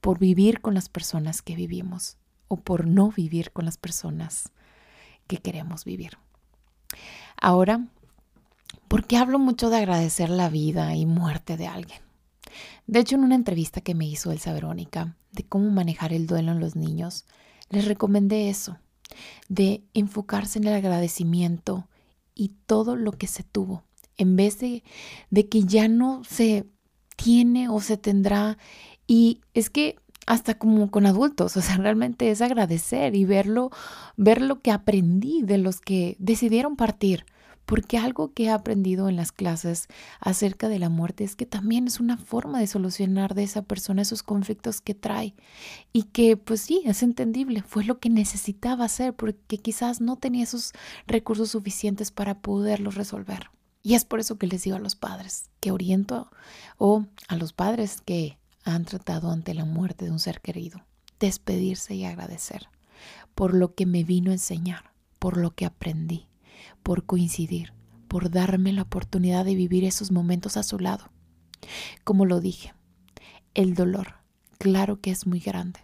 por 0.01 0.19
vivir 0.19 0.61
con 0.61 0.75
las 0.75 0.89
personas 0.89 1.43
que 1.43 1.55
vivimos, 1.55 2.17
o 2.49 2.57
por 2.57 2.87
no 2.87 3.11
vivir 3.11 3.53
con 3.53 3.65
las 3.65 3.77
personas 3.77 4.53
que 5.27 5.39
queremos 5.39 5.85
vivir. 5.85 6.19
Ahora, 7.41 7.87
¿por 8.89 9.07
qué 9.07 9.17
hablo 9.17 9.39
mucho 9.39 9.71
de 9.71 9.79
agradecer 9.79 10.31
la 10.31 10.49
vida 10.49 10.95
y 10.95 11.07
muerte 11.07 11.57
de 11.57 11.67
alguien? 11.67 12.01
De 12.87 13.01
hecho, 13.01 13.17
en 13.17 13.25
una 13.25 13.35
entrevista 13.35 13.81
que 13.81 13.95
me 13.95 14.07
hizo 14.07 14.31
Elsa 14.31 14.53
Verónica 14.53 15.17
de 15.33 15.45
cómo 15.45 15.71
manejar 15.71 16.13
el 16.13 16.27
duelo 16.27 16.53
en 16.53 16.61
los 16.61 16.77
niños, 16.77 17.25
les 17.69 17.87
recomendé 17.87 18.49
eso, 18.49 18.79
de 19.49 19.83
enfocarse 19.93 20.59
en 20.59 20.69
el 20.69 20.75
agradecimiento 20.75 21.89
y 22.35 22.53
todo 22.67 22.97
lo 22.97 23.13
que 23.13 23.27
se 23.27 23.43
tuvo, 23.43 23.83
en 24.17 24.37
vez 24.37 24.59
de, 24.59 24.83
de 25.31 25.49
que 25.49 25.65
ya 25.65 25.89
no 25.89 26.23
se 26.25 26.67
tiene 27.17 27.69
o 27.69 27.81
se 27.81 27.97
tendrá. 27.97 28.59
Y 29.07 29.41
es 29.55 29.71
que 29.71 29.97
hasta 30.27 30.55
como 30.55 30.91
con 30.91 31.07
adultos, 31.07 31.57
o 31.57 31.63
sea, 31.63 31.77
realmente 31.77 32.31
es 32.31 32.43
agradecer 32.43 33.15
y 33.15 33.25
verlo, 33.25 33.71
ver 34.17 34.43
lo 34.43 34.61
que 34.61 34.71
aprendí 34.71 35.43
de 35.43 35.59
los 35.59 35.81
que 35.81 36.17
decidieron 36.19 36.77
partir, 36.77 37.25
porque 37.65 37.99
algo 37.99 38.33
que 38.33 38.45
he 38.45 38.51
aprendido 38.51 39.09
en 39.09 39.17
las 39.17 39.33
clases 39.33 39.89
acerca 40.21 40.69
de 40.69 40.79
la 40.79 40.89
muerte 40.89 41.25
es 41.25 41.35
que 41.35 41.47
también 41.47 41.89
es 41.89 41.99
una 41.99 42.17
forma 42.17 42.61
de 42.61 42.69
solucionar 42.69 43.35
de 43.35 43.43
esa 43.43 43.63
persona 43.63 44.03
esos 44.03 44.23
conflictos 44.23 44.81
que 44.81 44.95
trae 44.95 45.35
y 45.93 46.05
que 46.05 46.37
pues 46.37 46.61
sí, 46.61 46.83
es 46.85 47.03
entendible, 47.03 47.63
fue 47.63 47.85
lo 47.85 47.99
que 47.99 48.09
necesitaba 48.09 48.85
hacer 48.85 49.15
porque 49.15 49.59
quizás 49.59 50.01
no 50.01 50.17
tenía 50.17 50.45
esos 50.45 50.73
recursos 51.09 51.51
suficientes 51.51 52.13
para 52.13 52.41
poderlos 52.41 52.95
resolver. 52.95 53.51
Y 53.87 53.95
es 53.95 54.05
por 54.05 54.19
eso 54.19 54.37
que 54.37 54.49
les 54.49 54.65
digo 54.65 54.75
a 54.75 54.81
los 54.81 54.97
padres 54.97 55.49
que 55.61 55.71
oriento 55.71 56.29
o 56.77 57.07
a 57.29 57.37
los 57.37 57.53
padres 57.53 58.01
que 58.05 58.37
han 58.65 58.85
tratado 58.85 59.31
ante 59.31 59.55
la 59.55 59.65
muerte 59.65 60.07
de 60.07 60.11
un 60.11 60.19
ser 60.19 60.41
querido. 60.41 60.85
Despedirse 61.21 61.95
y 61.95 62.05
agradecer 62.05 62.69
por 63.37 63.55
lo 63.55 63.77
que 63.77 63.87
me 63.87 64.03
vino 64.03 64.33
a 64.33 64.35
enseñar, 64.35 64.91
por 65.21 65.37
lo 65.37 65.53
que 65.55 65.67
aprendí, 65.67 66.27
por 66.83 67.07
coincidir, 67.07 67.75
por 68.09 68.29
darme 68.29 68.73
la 68.73 68.83
oportunidad 68.83 69.45
de 69.45 69.55
vivir 69.55 69.85
esos 69.85 70.11
momentos 70.11 70.57
a 70.57 70.65
su 70.65 70.81
lado. 70.81 71.13
Como 72.03 72.27
lo 72.27 72.41
dije, 72.41 72.75
el 73.55 73.75
dolor, 73.75 74.15
claro 74.59 75.01
que 75.01 75.13
es 75.13 75.29
muy 75.29 75.39
grande, 75.39 75.79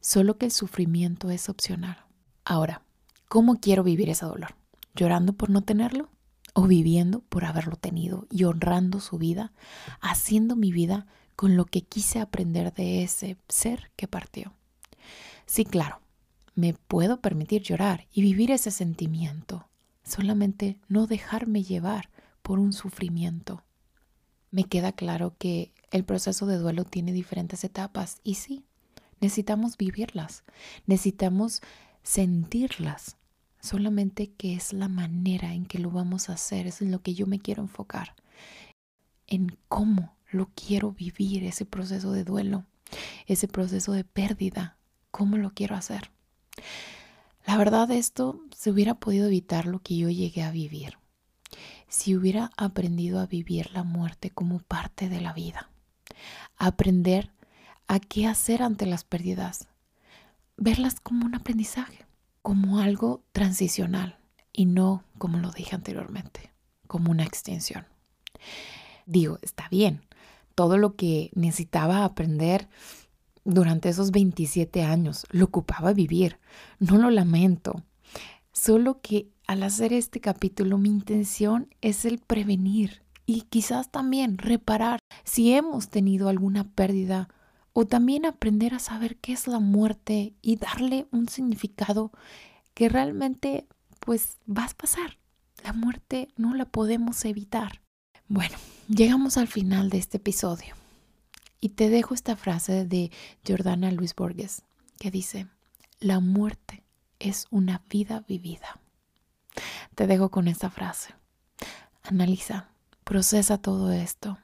solo 0.00 0.38
que 0.38 0.46
el 0.46 0.52
sufrimiento 0.52 1.30
es 1.30 1.48
opcional. 1.48 2.06
Ahora, 2.44 2.82
¿cómo 3.28 3.56
quiero 3.56 3.82
vivir 3.82 4.10
ese 4.10 4.26
dolor? 4.26 4.54
¿Llorando 4.94 5.32
por 5.32 5.50
no 5.50 5.62
tenerlo? 5.62 6.08
¿O 6.58 6.66
viviendo 6.66 7.20
por 7.20 7.44
haberlo 7.44 7.76
tenido 7.76 8.26
y 8.30 8.44
honrando 8.44 8.98
su 9.00 9.18
vida, 9.18 9.52
haciendo 10.00 10.56
mi 10.56 10.72
vida 10.72 11.06
con 11.36 11.54
lo 11.54 11.66
que 11.66 11.82
quise 11.82 12.18
aprender 12.18 12.72
de 12.72 13.02
ese 13.02 13.36
ser 13.46 13.90
que 13.94 14.08
partió. 14.08 14.54
Sí, 15.44 15.66
claro, 15.66 16.00
me 16.54 16.72
puedo 16.72 17.20
permitir 17.20 17.60
llorar 17.60 18.06
y 18.10 18.22
vivir 18.22 18.50
ese 18.50 18.70
sentimiento, 18.70 19.68
solamente 20.02 20.78
no 20.88 21.06
dejarme 21.06 21.62
llevar 21.62 22.08
por 22.40 22.58
un 22.58 22.72
sufrimiento. 22.72 23.62
Me 24.50 24.64
queda 24.64 24.92
claro 24.92 25.36
que 25.38 25.74
el 25.90 26.04
proceso 26.04 26.46
de 26.46 26.56
duelo 26.56 26.84
tiene 26.84 27.12
diferentes 27.12 27.64
etapas 27.64 28.16
y 28.24 28.36
sí, 28.36 28.64
necesitamos 29.20 29.76
vivirlas, 29.76 30.42
necesitamos 30.86 31.60
sentirlas, 32.02 33.18
solamente 33.60 34.32
que 34.32 34.54
es 34.54 34.72
la 34.72 34.88
manera 34.88 35.52
en 35.54 35.66
que 35.66 35.78
lo 35.78 35.90
vamos 35.90 36.28
a 36.28 36.34
hacer, 36.34 36.66
es 36.66 36.82
en 36.82 36.90
lo 36.90 37.02
que 37.02 37.14
yo 37.14 37.26
me 37.26 37.40
quiero 37.40 37.62
enfocar, 37.62 38.14
en 39.26 39.58
cómo 39.68 40.16
lo 40.30 40.50
quiero 40.54 40.92
vivir, 40.92 41.44
ese 41.44 41.64
proceso 41.64 42.12
de 42.12 42.24
duelo, 42.24 42.64
ese 43.26 43.48
proceso 43.48 43.92
de 43.92 44.04
pérdida, 44.04 44.76
cómo 45.10 45.36
lo 45.36 45.52
quiero 45.52 45.76
hacer. 45.76 46.10
La 47.46 47.56
verdad, 47.56 47.90
esto 47.90 48.40
se 48.56 48.70
hubiera 48.70 48.94
podido 48.94 49.26
evitar 49.26 49.66
lo 49.66 49.80
que 49.80 49.96
yo 49.96 50.10
llegué 50.10 50.42
a 50.42 50.50
vivir 50.50 50.98
si 51.88 52.16
hubiera 52.16 52.50
aprendido 52.56 53.20
a 53.20 53.26
vivir 53.26 53.70
la 53.72 53.84
muerte 53.84 54.30
como 54.30 54.58
parte 54.58 55.08
de 55.08 55.20
la 55.20 55.32
vida, 55.32 55.70
aprender 56.56 57.32
a 57.86 58.00
qué 58.00 58.26
hacer 58.26 58.62
ante 58.62 58.86
las 58.86 59.04
pérdidas, 59.04 59.68
verlas 60.56 61.00
como 61.00 61.26
un 61.26 61.34
aprendizaje, 61.34 62.05
como 62.46 62.78
algo 62.78 63.24
transicional 63.32 64.20
y 64.52 64.66
no, 64.66 65.02
como 65.18 65.38
lo 65.38 65.50
dije 65.50 65.74
anteriormente, 65.74 66.52
como 66.86 67.10
una 67.10 67.24
extensión. 67.24 67.86
Digo, 69.04 69.40
está 69.42 69.68
bien, 69.68 70.02
todo 70.54 70.78
lo 70.78 70.94
que 70.94 71.32
necesitaba 71.34 72.04
aprender 72.04 72.68
durante 73.42 73.88
esos 73.88 74.12
27 74.12 74.84
años. 74.84 75.26
Lo 75.32 75.46
ocupaba 75.46 75.92
vivir. 75.92 76.38
No 76.78 76.98
lo 76.98 77.10
lamento. 77.10 77.82
Solo 78.52 79.00
que 79.00 79.28
al 79.48 79.64
hacer 79.64 79.92
este 79.92 80.20
capítulo 80.20 80.78
mi 80.78 80.88
intención 80.88 81.74
es 81.80 82.04
el 82.04 82.20
prevenir 82.20 83.02
y 83.26 83.40
quizás 83.40 83.90
también 83.90 84.38
reparar 84.38 85.00
si 85.24 85.52
hemos 85.52 85.88
tenido 85.88 86.28
alguna 86.28 86.62
pérdida 86.62 87.28
o 87.78 87.86
también 87.86 88.24
aprender 88.24 88.72
a 88.72 88.78
saber 88.78 89.18
qué 89.18 89.34
es 89.34 89.46
la 89.46 89.58
muerte 89.58 90.32
y 90.40 90.56
darle 90.56 91.06
un 91.12 91.28
significado 91.28 92.10
que 92.72 92.88
realmente 92.88 93.66
pues 94.00 94.38
vas 94.46 94.72
a 94.72 94.76
pasar. 94.78 95.18
La 95.62 95.74
muerte 95.74 96.28
no 96.38 96.54
la 96.54 96.64
podemos 96.64 97.22
evitar. 97.26 97.82
Bueno, 98.28 98.56
llegamos 98.88 99.36
al 99.36 99.46
final 99.46 99.90
de 99.90 99.98
este 99.98 100.16
episodio 100.16 100.74
y 101.60 101.68
te 101.68 101.90
dejo 101.90 102.14
esta 102.14 102.34
frase 102.34 102.86
de 102.86 103.10
Jordana 103.46 103.90
Luis 103.90 104.14
Borges 104.14 104.62
que 104.98 105.10
dice, 105.10 105.46
la 106.00 106.20
muerte 106.20 106.82
es 107.18 107.46
una 107.50 107.82
vida 107.90 108.24
vivida. 108.26 108.80
Te 109.94 110.06
dejo 110.06 110.30
con 110.30 110.48
esta 110.48 110.70
frase. 110.70 111.14
Analiza, 112.04 112.70
procesa 113.04 113.58
todo 113.58 113.92
esto 113.92 114.38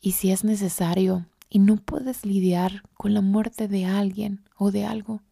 y 0.00 0.12
si 0.12 0.30
es 0.30 0.44
necesario 0.44 1.26
y 1.54 1.60
no 1.60 1.76
puedes 1.76 2.26
lidiar 2.26 2.82
con 2.94 3.14
la 3.14 3.20
muerte 3.20 3.68
de 3.68 3.86
alguien 3.86 4.42
o 4.56 4.72
de 4.72 4.84
algo, 4.84 5.22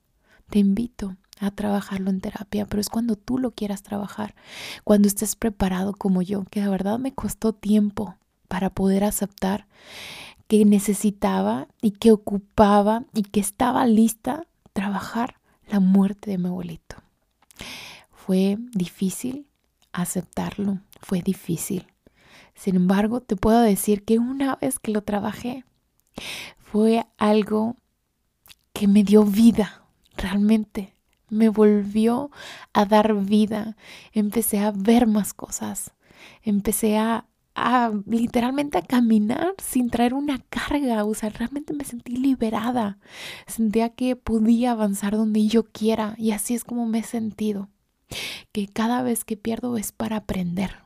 te 0.51 0.61
invito 0.61 1.17
a 1.41 1.51
trabajarlo 1.51 2.11
en 2.11 2.21
terapia, 2.21 2.65
pero 2.65 2.81
es 2.81 2.89
cuando 2.89 3.17
tú 3.17 3.39
lo 3.39 3.51
quieras 3.51 3.83
trabajar, 3.83 4.37
cuando 4.85 5.09
estés 5.09 5.35
preparado 5.35 5.95
como 5.95 6.23
yo, 6.23 6.45
que 6.45 6.61
de 6.61 6.69
verdad 6.69 7.01
me 7.01 7.13
costó 7.13 7.53
tiempo 7.53 8.15
para 8.47 8.71
poder 8.71 9.03
aceptar 9.03 9.67
que 10.47 10.65
necesitaba 10.65 11.67
y 11.81 11.91
que 11.91 12.13
ocupaba 12.13 13.03
y 13.13 13.23
que 13.23 13.41
estaba 13.41 13.85
lista 13.87 14.47
trabajar 14.73 15.41
la 15.67 15.81
muerte 15.81 16.31
de 16.31 16.39
mi 16.39 16.47
abuelito. 16.47 16.99
Fue 18.13 18.59
difícil 18.75 19.49
aceptarlo, 19.93 20.79
fue 21.01 21.21
difícil. 21.21 21.89
Sin 22.55 22.77
embargo, 22.77 23.23
te 23.23 23.35
puedo 23.35 23.61
decir 23.61 24.05
que 24.05 24.21
una 24.21 24.55
vez 24.55 24.79
que 24.79 24.93
lo 24.93 25.03
trabajé, 25.03 25.65
fue 26.57 27.05
algo 27.19 27.77
que 28.73 28.89
me 28.89 29.05
dio 29.05 29.25
vida, 29.25 29.85
realmente. 30.17 30.97
Me 31.29 31.49
volvió 31.51 32.31
a 32.73 32.87
dar 32.87 33.15
vida. 33.15 33.77
Empecé 34.13 34.59
a 34.59 34.71
ver 34.71 35.07
más 35.07 35.35
cosas. 35.35 35.93
Empecé 36.43 36.97
a, 36.97 37.27
a 37.55 37.93
literalmente 38.07 38.79
a 38.79 38.83
caminar 38.83 39.55
sin 39.63 39.91
traer 39.91 40.15
una 40.15 40.39
carga. 40.49 41.05
O 41.05 41.15
sea, 41.15 41.29
realmente 41.29 41.75
me 41.75 41.85
sentí 41.85 42.17
liberada. 42.17 42.99
Sentía 43.47 43.91
que 43.91 44.17
podía 44.17 44.73
avanzar 44.73 45.17
donde 45.17 45.47
yo 45.47 45.65
quiera. 45.65 46.15
Y 46.17 46.33
así 46.33 46.55
es 46.55 46.65
como 46.65 46.87
me 46.87 47.01
he 47.01 47.05
sentido. 47.05 47.69
Que 48.53 48.67
cada 48.67 49.03
vez 49.03 49.25
que 49.25 49.37
pierdo 49.37 49.77
es 49.77 49.93
para 49.93 50.17
aprender. 50.17 50.77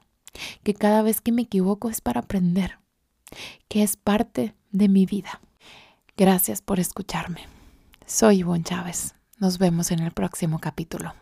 Que 0.65 0.75
cada 0.75 1.03
vez 1.03 1.21
que 1.21 1.31
me 1.31 1.43
equivoco 1.43 1.91
es 1.91 2.01
para 2.01 2.23
aprender. 2.23 2.81
Que 3.69 3.85
es 3.85 3.97
parte 3.97 4.56
de 4.71 4.89
mi 4.89 5.07
vida. 5.07 5.41
Gracias 6.17 6.63
por 6.63 6.81
escucharme. 6.81 7.41
Soy 8.07 8.39
Ivonne 8.39 8.65
Chávez. 8.65 9.15
Nos 9.39 9.59
vemos 9.59 9.91
en 9.91 10.01
el 10.01 10.13
próximo 10.13 10.59
capítulo. 10.59 11.13